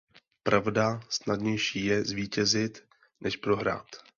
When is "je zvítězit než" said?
1.85-3.37